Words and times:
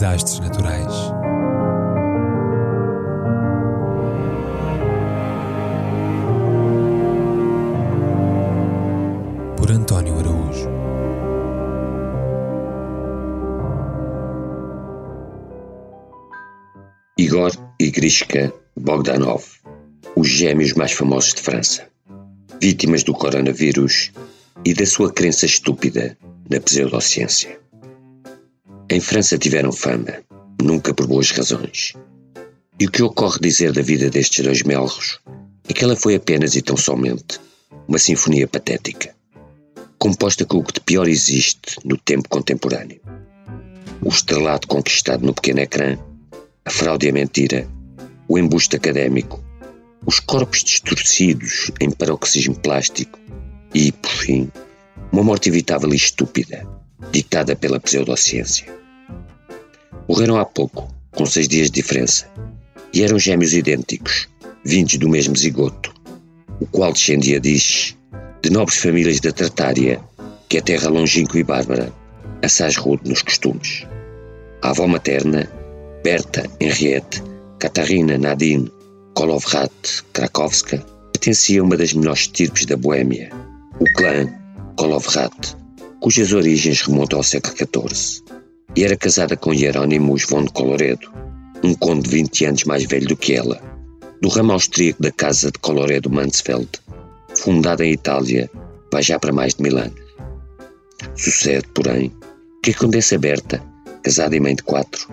desastres 0.00 0.40
naturais. 0.40 0.94
Por 9.58 9.70
António 9.70 10.18
Araújo. 10.18 10.70
Igor 17.18 17.52
e 17.78 17.90
Grishka 17.90 18.54
Bogdanov, 18.74 19.44
os 20.16 20.28
gêmeos 20.28 20.72
mais 20.72 20.92
famosos 20.92 21.34
de 21.34 21.42
França, 21.42 21.86
vítimas 22.58 23.02
do 23.02 23.12
coronavírus 23.12 24.12
e 24.64 24.72
da 24.72 24.86
sua 24.86 25.12
crença 25.12 25.44
estúpida 25.44 26.16
na 26.48 26.58
pseudociência. 26.58 27.59
Em 28.92 28.98
França 28.98 29.38
tiveram 29.38 29.70
fama, 29.70 30.18
nunca 30.60 30.92
por 30.92 31.06
boas 31.06 31.30
razões. 31.30 31.92
E 32.76 32.86
o 32.86 32.90
que 32.90 33.04
ocorre 33.04 33.38
dizer 33.40 33.72
da 33.72 33.82
vida 33.82 34.10
destes 34.10 34.44
dois 34.44 34.64
melros 34.64 35.20
é 35.68 35.72
que 35.72 35.84
ela 35.84 35.94
foi 35.94 36.16
apenas 36.16 36.56
e 36.56 36.60
tão 36.60 36.76
somente 36.76 37.40
uma 37.86 38.00
sinfonia 38.00 38.48
patética, 38.48 39.14
composta 39.96 40.44
com 40.44 40.58
o 40.58 40.64
que 40.64 40.72
de 40.72 40.80
pior 40.80 41.06
existe 41.06 41.76
no 41.84 41.96
tempo 41.96 42.28
contemporâneo. 42.28 43.00
O 44.02 44.08
estrelato 44.08 44.66
conquistado 44.66 45.24
no 45.24 45.34
pequeno 45.34 45.60
ecrã, 45.60 45.96
a 46.64 46.70
fraude 46.72 47.06
e 47.06 47.10
a 47.10 47.12
mentira, 47.12 47.68
o 48.26 48.36
embuste 48.36 48.74
académico, 48.74 49.40
os 50.04 50.18
corpos 50.18 50.64
distorcidos 50.64 51.70
em 51.80 51.92
paroxismo 51.92 52.58
plástico 52.58 53.20
e, 53.72 53.92
por 53.92 54.10
fim, 54.10 54.50
uma 55.12 55.22
morte 55.22 55.48
evitável 55.48 55.92
e 55.92 55.96
estúpida, 55.96 56.66
ditada 57.12 57.54
pela 57.54 57.78
pseudociência. 57.78 58.79
Morreram 60.10 60.40
há 60.40 60.44
pouco, 60.44 60.92
com 61.12 61.24
seis 61.24 61.46
dias 61.46 61.70
de 61.70 61.80
diferença, 61.80 62.28
e 62.92 63.04
eram 63.04 63.16
gêmeos 63.16 63.54
idênticos, 63.54 64.28
vindos 64.64 64.96
do 64.96 65.08
mesmo 65.08 65.36
zigoto, 65.36 65.94
o 66.60 66.66
qual 66.66 66.92
descendia, 66.92 67.38
diz, 67.38 67.96
de 68.42 68.50
nobres 68.50 68.78
famílias 68.78 69.20
da 69.20 69.30
Tartária, 69.30 70.00
que 70.48 70.58
é 70.58 70.60
terra 70.60 70.90
longínqua 70.90 71.38
e 71.38 71.44
bárbara, 71.44 71.92
assaz 72.42 72.76
rude 72.76 73.08
nos 73.08 73.22
costumes. 73.22 73.86
A 74.62 74.70
avó 74.70 74.88
materna, 74.88 75.48
Berta 76.02 76.42
Henriette 76.58 77.22
Katarina 77.60 78.18
Nadine 78.18 78.68
Kolovrat 79.14 80.02
Krakowska, 80.12 80.84
pertencia 81.12 81.60
a 81.60 81.64
uma 81.64 81.76
das 81.76 81.92
melhores 81.92 82.22
estirpes 82.22 82.66
da 82.66 82.76
Boêmia, 82.76 83.30
o 83.78 83.84
clã 83.94 84.26
Kolovrat, 84.74 85.54
cujas 86.00 86.32
origens 86.32 86.82
remontam 86.82 87.20
ao 87.20 87.22
século 87.22 87.54
XIV 87.56 88.29
e 88.76 88.84
era 88.84 88.96
casada 88.96 89.36
com 89.36 89.52
Hieronymus 89.52 90.26
von 90.28 90.46
Coloredo, 90.46 91.10
um 91.62 91.74
conde 91.74 92.08
de 92.08 92.16
20 92.16 92.44
anos 92.46 92.64
mais 92.64 92.84
velho 92.84 93.08
do 93.08 93.16
que 93.16 93.34
ela, 93.34 93.60
do 94.20 94.28
ramo 94.28 94.52
austríaco 94.52 95.02
da 95.02 95.10
Casa 95.10 95.50
de 95.50 95.58
Coloredo-Mansfeld, 95.58 96.68
fundada 97.36 97.84
em 97.84 97.92
Itália 97.92 98.50
vai 98.92 99.02
já 99.02 99.18
para 99.18 99.32
mais 99.32 99.54
de 99.54 99.62
mil 99.62 99.78
anos. 99.78 100.00
Sucede, 101.16 101.66
porém, 101.74 102.12
que 102.62 102.70
a 102.70 102.74
Condessa 102.74 103.18
Berta, 103.18 103.62
casada 104.02 104.36
e 104.36 104.40
mãe 104.40 104.54
de 104.54 104.62
quatro, 104.62 105.08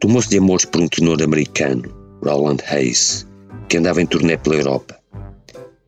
tomou-se 0.00 0.28
de 0.28 0.38
amores 0.38 0.64
por 0.64 0.80
um 0.80 0.88
tenor 0.88 1.22
americano, 1.22 1.82
Roland 2.22 2.62
Hayes, 2.68 3.26
que 3.68 3.76
andava 3.76 4.00
em 4.00 4.06
turnê 4.06 4.36
pela 4.36 4.56
Europa. 4.56 4.98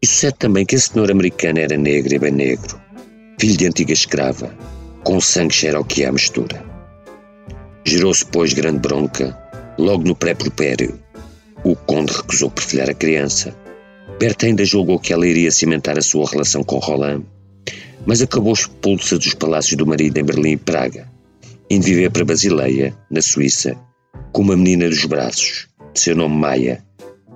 E 0.03 0.07
sucede 0.07 0.37
também 0.39 0.67
que 0.67 0.75
esse 0.75 0.93
tenor 0.93 1.11
americano 1.11 1.59
era 1.59 1.77
negro 1.77 2.15
e 2.15 2.19
bem 2.19 2.33
negro, 2.33 2.81
filho 3.39 3.57
de 3.57 3.67
antiga 3.67 3.93
escrava, 3.93 4.55
com 5.05 5.21
sangue 5.21 5.55
cherokee 5.55 6.05
à 6.05 6.13
mistura. 6.13 6.70
Gerou-se, 7.85 8.25
pois, 8.27 8.53
grande 8.53 8.79
bronca, 8.79 9.37
logo 9.79 10.05
no 10.05 10.15
pré-propério. 10.15 10.99
O 11.65 11.75
conde 11.75 12.13
recusou 12.13 12.51
perfilhar 12.51 12.91
a 12.91 12.95
criança. 12.95 13.57
Berta 14.19 14.47
ainda 14.47 14.65
julgou 14.65 14.99
que 14.99 15.13
ela 15.13 15.27
iria 15.27 15.51
cimentar 15.51 15.99
a 15.99 16.03
sua 16.03 16.29
relação 16.29 16.63
com 16.63 16.79
Roland, 16.79 17.25
mas 18.07 18.21
acabou 18.21 18.53
expulsa 18.53 19.17
dos 19.17 19.35
palácios 19.35 19.77
do 19.77 19.87
marido 19.87 20.19
em 20.19 20.25
Berlim 20.25 20.53
e 20.53 20.57
Praga, 20.57 21.11
indo 21.71 21.85
viver 21.85 22.11
para 22.11 22.25
Basileia, 22.25 22.95
na 23.11 23.23
Suíça, 23.23 23.77
com 24.33 24.43
uma 24.43 24.57
menina 24.57 24.89
dos 24.89 25.05
braços, 25.07 25.69
de 25.95 26.01
seu 26.01 26.15
nome 26.15 26.37
Maia, 26.37 26.85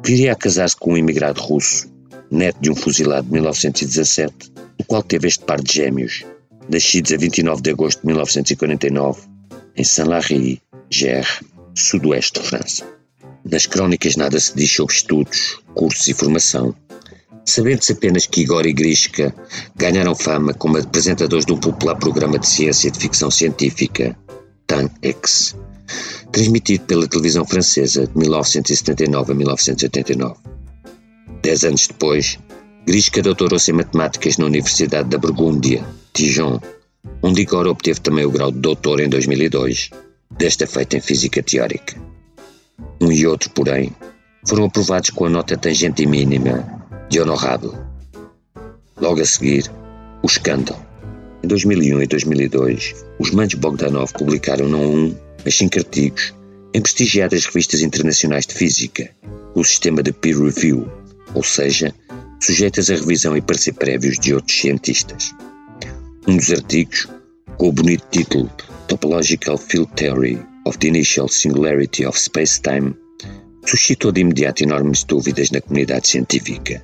que 0.02 0.12
viria 0.12 0.32
a 0.32 0.36
casar-se 0.36 0.76
com 0.76 0.92
um 0.92 0.96
imigrado 0.96 1.40
russo, 1.40 1.90
neto 2.30 2.60
de 2.60 2.70
um 2.70 2.74
fuzilado 2.74 3.26
de 3.26 3.32
1917, 3.32 4.52
o 4.78 4.84
qual 4.84 5.02
teve 5.02 5.26
este 5.26 5.44
par 5.44 5.60
de 5.60 5.72
gêmeos, 5.72 6.24
nascidos 6.68 7.12
a 7.12 7.16
29 7.16 7.62
de 7.62 7.70
agosto 7.70 8.00
de 8.00 8.06
1949 8.08 9.33
em 9.76 9.84
Saint-Lary, 9.84 10.60
Gers, 10.90 11.40
sudoeste 11.74 12.40
de 12.40 12.46
França. 12.46 12.86
Nas 13.44 13.66
crónicas 13.66 14.16
nada 14.16 14.38
se 14.40 14.54
diz 14.56 14.70
sobre 14.72 14.94
estudos, 14.94 15.58
cursos 15.74 16.08
e 16.08 16.14
formação, 16.14 16.74
sabendo-se 17.44 17.92
apenas 17.92 18.26
que 18.26 18.40
Igor 18.40 18.66
e 18.66 18.72
Grishka 18.72 19.34
ganharam 19.76 20.14
fama 20.14 20.54
como 20.54 20.78
apresentadores 20.78 21.44
de 21.44 21.52
um 21.52 21.58
popular 21.58 21.96
programa 21.96 22.38
de 22.38 22.46
ciência 22.46 22.88
e 22.88 22.90
de 22.90 22.98
ficção 22.98 23.30
científica, 23.30 24.16
Tan-X, 24.66 25.54
transmitido 26.32 26.84
pela 26.86 27.06
televisão 27.06 27.44
francesa 27.44 28.06
de 28.06 28.16
1979 28.16 29.32
a 29.32 29.34
1989. 29.34 30.34
Dez 31.42 31.64
anos 31.64 31.86
depois, 31.86 32.38
Grishka 32.86 33.20
doutorou-se 33.22 33.70
em 33.70 33.74
matemáticas 33.74 34.38
na 34.38 34.46
Universidade 34.46 35.08
da 35.10 35.18
Burgúndia, 35.18 35.84
Dijon, 36.14 36.60
onde 37.22 37.42
Igor 37.42 37.66
obteve 37.66 38.00
também 38.00 38.24
o 38.24 38.30
grau 38.30 38.52
de 38.52 38.58
doutor 38.58 39.00
em 39.00 39.08
2002, 39.08 39.90
desta 40.30 40.66
feita 40.66 40.96
em 40.96 41.00
física 41.00 41.42
teórica. 41.42 41.96
Um 43.00 43.10
e 43.10 43.26
outro, 43.26 43.50
porém, 43.50 43.92
foram 44.46 44.64
aprovados 44.64 45.10
com 45.10 45.26
a 45.26 45.30
nota 45.30 45.56
tangente 45.56 46.06
mínima 46.06 46.64
de 47.08 47.20
honorável. 47.20 47.74
Logo 49.00 49.20
a 49.20 49.24
seguir, 49.24 49.70
o 50.22 50.26
escândalo. 50.26 50.84
Em 51.42 51.48
2001 51.48 52.02
e 52.02 52.06
2002, 52.06 53.04
os 53.18 53.30
manos 53.30 53.54
Bogdanov 53.54 54.12
publicaram 54.12 54.68
não 54.68 54.82
um, 54.82 55.16
mas 55.44 55.54
cinco 55.56 55.78
artigos 55.78 56.32
em 56.74 56.80
prestigiadas 56.80 57.44
revistas 57.44 57.82
internacionais 57.82 58.46
de 58.46 58.54
física, 58.54 59.08
o 59.54 59.62
sistema 59.62 60.02
de 60.02 60.12
peer 60.12 60.36
review, 60.36 60.90
ou 61.32 61.42
seja, 61.42 61.94
sujeitas 62.40 62.90
a 62.90 62.94
revisão 62.94 63.36
e 63.36 63.40
parecer 63.40 63.74
prévios 63.74 64.18
de 64.18 64.34
outros 64.34 64.58
cientistas. 64.58 65.32
Um 66.26 66.38
dos 66.38 66.50
artigos, 66.50 67.06
com 67.58 67.68
o 67.68 67.72
bonito 67.72 68.02
título 68.10 68.50
Topological 68.88 69.58
Field 69.58 69.92
Theory 69.92 70.40
of 70.64 70.78
the 70.78 70.88
Initial 70.88 71.28
Singularity 71.28 72.06
of 72.06 72.18
Space-Time, 72.18 72.96
suscitou 73.66 74.10
de 74.10 74.22
imediato 74.22 74.62
enormes 74.62 75.04
dúvidas 75.04 75.50
na 75.50 75.60
comunidade 75.60 76.08
científica, 76.08 76.82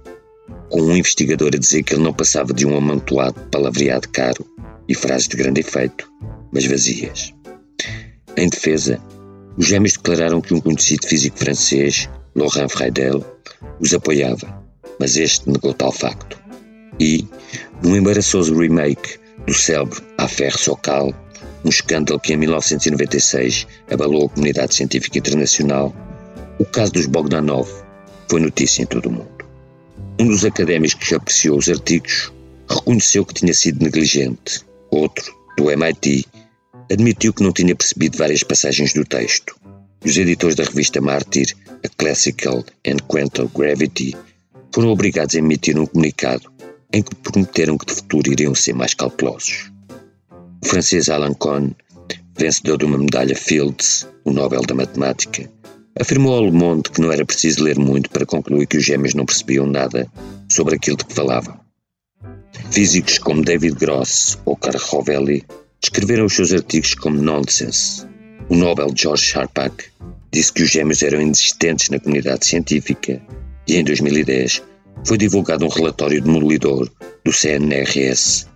com 0.68 0.82
um 0.82 0.94
investigador 0.94 1.52
a 1.54 1.58
dizer 1.58 1.84
que 1.84 1.94
ele 1.94 2.02
não 2.02 2.12
passava 2.12 2.52
de 2.52 2.66
um 2.66 2.76
amontoado 2.76 3.40
palavreado 3.50 4.10
caro 4.10 4.44
e 4.86 4.94
frases 4.94 5.28
de 5.28 5.38
grande 5.38 5.60
efeito, 5.60 6.06
mas 6.52 6.66
vazias. 6.66 7.32
Em 8.36 8.46
defesa, 8.46 9.02
os 9.56 9.66
gêmeos 9.66 9.94
declararam 9.94 10.42
que 10.42 10.52
um 10.52 10.60
conhecido 10.60 11.06
físico 11.06 11.38
francês, 11.38 12.10
Laurent 12.36 12.68
Freidel, 12.68 13.24
os 13.80 13.94
apoiava, 13.94 14.62
mas 14.98 15.16
este 15.16 15.48
negou 15.48 15.72
tal 15.72 15.92
facto. 15.92 16.38
E, 16.98 17.26
num 17.82 17.96
embaraçoso 17.96 18.54
remake 18.54 19.19
do 19.46 19.54
célebre 19.54 20.00
Affaire 20.18 20.56
Socal, 20.56 21.14
um 21.64 21.68
escândalo 21.68 22.20
que 22.20 22.32
em 22.32 22.36
1996 22.36 23.66
abalou 23.90 24.26
a 24.26 24.28
comunidade 24.28 24.74
científica 24.74 25.18
internacional, 25.18 25.94
o 26.58 26.64
caso 26.64 26.92
dos 26.92 27.06
Bogdanov 27.06 27.68
foi 28.28 28.40
notícia 28.40 28.82
em 28.82 28.86
todo 28.86 29.06
o 29.06 29.12
mundo. 29.12 29.44
Um 30.20 30.28
dos 30.28 30.44
académicos 30.44 30.94
que 30.94 31.14
apreciou 31.14 31.58
os 31.58 31.68
artigos 31.68 32.32
reconheceu 32.68 33.24
que 33.24 33.34
tinha 33.34 33.54
sido 33.54 33.82
negligente. 33.82 34.60
Outro, 34.90 35.34
do 35.56 35.70
MIT, 35.70 36.26
admitiu 36.92 37.32
que 37.32 37.42
não 37.42 37.52
tinha 37.52 37.74
percebido 37.74 38.18
várias 38.18 38.42
passagens 38.42 38.92
do 38.92 39.04
texto. 39.04 39.56
Os 40.04 40.16
editores 40.16 40.56
da 40.56 40.64
revista 40.64 41.00
Mártir, 41.00 41.54
a 41.84 41.88
Classical 41.88 42.64
and 42.86 42.96
Quantum 43.08 43.48
Gravity, 43.54 44.16
foram 44.72 44.90
obrigados 44.90 45.34
a 45.34 45.38
emitir 45.38 45.78
um 45.78 45.86
comunicado 45.86 46.50
em 46.92 47.02
que 47.02 47.14
prometeram 47.14 47.78
que 47.78 47.86
de 47.86 47.94
futuro 47.94 48.30
iriam 48.30 48.54
ser 48.54 48.74
mais 48.74 48.94
cautelosos. 48.94 49.70
O 50.62 50.66
francês 50.66 51.08
Alan 51.08 51.34
Kohn, 51.34 51.70
vencedor 52.36 52.78
de 52.78 52.84
uma 52.84 52.98
medalha 52.98 53.36
Fields, 53.36 54.06
o 54.24 54.32
Nobel 54.32 54.62
da 54.62 54.74
Matemática, 54.74 55.50
afirmou 55.98 56.34
ao 56.34 56.44
Le 56.44 56.52
Monde 56.52 56.90
que 56.90 57.00
não 57.00 57.12
era 57.12 57.24
preciso 57.24 57.62
ler 57.62 57.78
muito 57.78 58.10
para 58.10 58.26
concluir 58.26 58.66
que 58.66 58.76
os 58.76 58.84
gêmeos 58.84 59.14
não 59.14 59.26
percebiam 59.26 59.66
nada 59.66 60.10
sobre 60.48 60.76
aquilo 60.76 60.96
de 60.96 61.04
que 61.04 61.14
falavam. 61.14 61.58
Físicos 62.70 63.18
como 63.18 63.42
David 63.42 63.76
Gross 63.76 64.38
ou 64.44 64.56
Carl 64.56 64.78
Rovelli 64.78 65.44
descreveram 65.80 66.26
os 66.26 66.34
seus 66.34 66.52
artigos 66.52 66.94
como 66.94 67.20
nonsense. 67.20 68.06
O 68.48 68.56
Nobel 68.56 68.88
George 68.94 69.24
Sharpak 69.24 69.86
disse 70.32 70.52
que 70.52 70.62
os 70.62 70.70
gêmeos 70.70 71.02
eram 71.02 71.20
inexistentes 71.20 71.88
na 71.88 71.98
comunidade 71.98 72.46
científica 72.46 73.20
e 73.66 73.76
em 73.76 73.84
2010 73.84 74.62
foi 75.06 75.18
divulgado 75.18 75.64
um 75.64 75.68
relatório 75.68 76.20
demolidor 76.20 76.90
do 77.24 77.32
CNRS, 77.32 78.46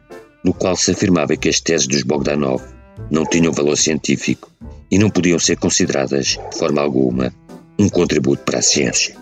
no 0.45 0.53
qual 0.53 0.77
se 0.77 0.91
afirmava 0.91 1.37
que 1.37 1.49
as 1.49 1.61
teses 1.61 1.87
dos 1.87 2.03
Bogdanov 2.03 2.63
não 3.11 3.25
tinham 3.25 3.53
valor 3.53 3.77
científico 3.77 4.51
e 4.91 4.99
não 4.99 5.11
podiam 5.11 5.39
ser 5.39 5.57
consideradas, 5.57 6.39
de 6.51 6.59
forma 6.59 6.81
alguma, 6.81 7.35
um 7.79 7.89
contributo 7.89 8.43
para 8.45 8.59
a 8.59 8.63
ciência. 8.63 9.17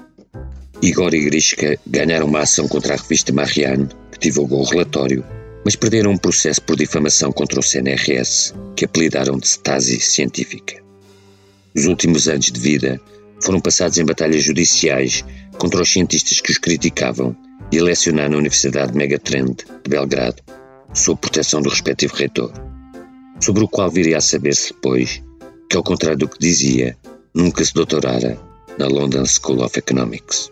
Igor 0.83 1.15
e 1.15 1.25
Grishka 1.25 1.79
ganharam 1.87 2.27
uma 2.27 2.41
ação 2.41 2.67
contra 2.67 2.95
a 2.95 2.97
revista 2.97 3.33
Marianne, 3.33 3.89
que 4.11 4.19
divulgou 4.19 4.61
o 4.61 4.69
relatório, 4.69 5.25
mas 5.65 5.77
perderam 5.77 6.11
um 6.11 6.19
processo 6.19 6.61
por 6.63 6.77
difamação 6.77 7.31
contra 7.31 7.61
o 7.61 7.63
CNRS, 7.63 8.53
que 8.75 8.85
apelidaram 8.85 9.39
de 9.39 9.47
Stasi 9.47 10.01
científica. 10.01 10.83
Os 11.75 11.87
últimos 11.87 12.29
anos 12.29 12.47
de 12.47 12.61
vida 12.61 13.01
foram 13.43 13.61
passados 13.61 13.99
em 13.99 14.05
batalhas 14.05 14.45
judiciais 14.45 15.25
contra 15.59 15.83
os 15.83 15.91
cientistas 15.91 16.41
que 16.41 16.53
os 16.53 16.59
criticavam 16.59 17.37
e 17.71 17.79
a 17.79 18.13
na 18.29 18.37
Universidade 18.37 18.95
Megatrend 18.95 19.57
de 19.57 19.91
Belgrado, 19.91 20.43
sob 20.95 21.21
proteção 21.21 21.63
do 21.63 21.71
respectivo 21.71 22.15
reitor, 22.15 22.53
sobre 23.41 23.65
o 23.65 23.69
qual 23.69 23.91
viria 23.91 24.19
a 24.19 24.21
saber-se 24.21 24.75
depois 24.75 25.23
que, 25.69 25.77
ao 25.77 25.83
contrário 25.83 26.19
do 26.19 26.29
que 26.29 26.39
dizia, 26.39 26.97
nunca 27.35 27.65
se 27.65 27.73
doutorara 27.73 28.39
na 28.79 28.87
London 28.87 29.25
School 29.25 29.65
of 29.65 29.79
Economics. 29.79 30.51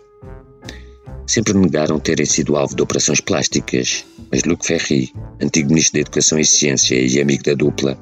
Sempre 1.27 1.53
negaram 1.53 1.99
terem 1.99 2.25
sido 2.25 2.57
alvo 2.57 2.75
de 2.75 2.81
operações 2.81 3.21
plásticas, 3.21 4.03
mas 4.31 4.43
Luc 4.43 4.65
Ferry, 4.65 5.13
antigo 5.39 5.69
Ministro 5.69 5.93
da 5.93 5.99
Educação 6.01 6.39
e 6.39 6.45
Ciência 6.45 6.95
e 6.95 7.21
amigo 7.21 7.43
da 7.43 7.53
dupla, 7.53 7.95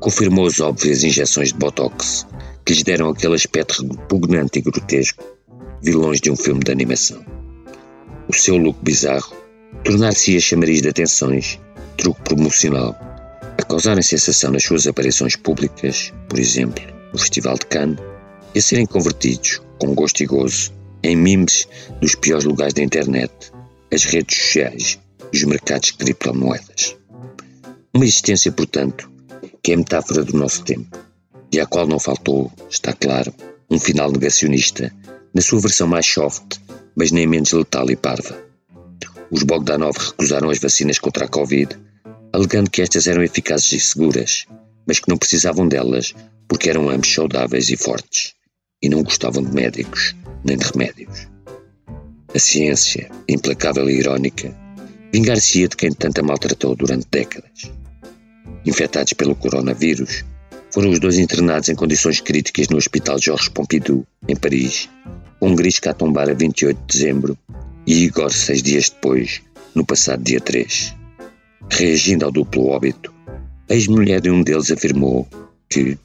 confirmou 0.00 0.46
as 0.46 0.60
óbvias 0.60 1.02
injeções 1.02 1.48
de 1.48 1.58
Botox 1.58 2.26
que 2.64 2.72
lhes 2.72 2.82
deram 2.82 3.08
aquele 3.08 3.34
aspecto 3.34 3.86
repugnante 3.86 4.58
e 4.58 4.62
grotesco, 4.62 5.24
vilões 5.82 6.20
de 6.20 6.30
um 6.30 6.36
filme 6.36 6.62
de 6.62 6.70
animação. 6.70 7.24
O 8.28 8.34
seu 8.34 8.56
look 8.56 8.78
bizarro 8.82 9.34
tornar-se-ia 9.84 10.40
chamariz 10.40 10.80
de 10.80 10.88
atenções, 10.88 11.58
truque 11.96 12.22
promocional, 12.22 12.96
a 13.58 13.62
causarem 13.64 14.02
sensação 14.02 14.52
nas 14.52 14.64
suas 14.64 14.86
aparições 14.86 15.34
públicas, 15.34 16.12
por 16.28 16.38
exemplo, 16.38 16.82
no 17.12 17.18
Festival 17.18 17.54
de 17.54 17.66
Cannes, 17.66 17.98
e 18.54 18.58
a 18.58 18.62
serem 18.62 18.86
convertidos, 18.86 19.60
com 19.78 19.94
gosto 19.94 20.22
e 20.22 20.26
gozo, 20.26 20.72
em 21.02 21.16
memes 21.16 21.66
dos 22.00 22.14
piores 22.14 22.44
lugares 22.44 22.74
da 22.74 22.82
internet, 22.82 23.32
as 23.92 24.04
redes 24.04 24.38
sociais 24.38 24.98
e 25.32 25.36
os 25.36 25.44
mercados 25.44 25.88
de 25.88 25.94
criptomoedas. 25.94 26.96
Uma 27.92 28.04
existência, 28.04 28.52
portanto, 28.52 29.10
que 29.62 29.72
é 29.72 29.76
metáfora 29.76 30.24
do 30.24 30.36
nosso 30.36 30.62
tempo 30.64 31.01
e 31.52 31.60
à 31.60 31.66
qual 31.66 31.86
não 31.86 31.98
faltou, 31.98 32.50
está 32.70 32.92
claro, 32.92 33.32
um 33.70 33.78
final 33.78 34.10
negacionista, 34.10 34.92
na 35.34 35.42
sua 35.42 35.60
versão 35.60 35.86
mais 35.86 36.06
soft, 36.06 36.58
mas 36.96 37.12
nem 37.12 37.26
menos 37.26 37.52
letal 37.52 37.90
e 37.90 37.96
parva. 37.96 38.36
Os 39.30 39.42
Bogdanov 39.42 39.96
recusaram 39.98 40.50
as 40.50 40.58
vacinas 40.58 40.98
contra 40.98 41.26
a 41.26 41.28
Covid, 41.28 41.76
alegando 42.32 42.70
que 42.70 42.82
estas 42.82 43.06
eram 43.06 43.22
eficazes 43.22 43.72
e 43.72 43.80
seguras, 43.80 44.46
mas 44.86 44.98
que 44.98 45.08
não 45.08 45.18
precisavam 45.18 45.68
delas 45.68 46.14
porque 46.48 46.68
eram 46.68 46.90
ambos 46.90 47.12
saudáveis 47.12 47.70
e 47.70 47.76
fortes, 47.76 48.34
e 48.82 48.88
não 48.88 49.02
gostavam 49.02 49.42
de 49.42 49.52
médicos 49.52 50.14
nem 50.44 50.56
de 50.56 50.64
remédios. 50.64 51.28
A 52.34 52.38
ciência, 52.38 53.10
implacável 53.28 53.88
e 53.88 53.98
irónica, 53.98 54.54
vingar-se-ia 55.12 55.68
de 55.68 55.76
quem 55.76 55.92
tanta 55.92 56.22
maltratou 56.22 56.74
durante 56.74 57.06
décadas. 57.10 57.70
Infectados 58.64 59.12
pelo 59.12 59.34
coronavírus, 59.34 60.24
foram 60.72 60.90
os 60.90 60.98
dois 60.98 61.18
internados 61.18 61.68
em 61.68 61.74
condições 61.74 62.20
críticas 62.20 62.68
no 62.68 62.78
Hospital 62.78 63.18
Georges 63.18 63.48
Pompidou, 63.48 64.06
em 64.26 64.34
Paris, 64.34 64.88
um 65.40 65.54
Grisca 65.54 65.90
a 65.90 65.94
tombar 65.94 66.30
a 66.30 66.34
28 66.34 66.78
de 66.78 66.98
dezembro 66.98 67.38
e 67.86 68.04
Igor 68.04 68.32
seis 68.32 68.62
dias 68.62 68.88
depois, 68.88 69.42
no 69.74 69.84
passado 69.84 70.22
dia 70.22 70.40
3. 70.40 70.94
Reagindo 71.70 72.24
ao 72.24 72.32
duplo 72.32 72.68
óbito, 72.68 73.12
a 73.68 73.74
ex-mulher 73.74 74.20
de 74.20 74.30
um 74.30 74.42
deles 74.42 74.70
afirmou 74.70 75.28
que 75.68 75.98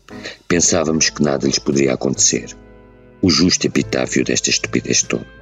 pensávamos 0.47 1.09
que 1.09 1.23
nada 1.23 1.47
lhes 1.47 1.59
poderia 1.59 1.93
acontecer 1.93 2.55
o 3.21 3.29
justo 3.29 3.65
epitáfio 3.67 4.23
desta 4.23 4.49
estupidez 4.49 5.01
toda. 5.01 5.36